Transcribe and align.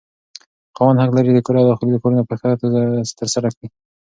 خاوند 0.75 1.01
حق 1.03 1.11
لري 1.15 1.25
چې 1.29 1.33
د 1.35 1.39
کور 1.45 1.55
داخلي 1.69 1.99
کارونه 2.03 2.23
پر 2.27 2.35
ښځه 2.41 2.57
ترسره 3.19 3.49
کړي. 3.55 3.67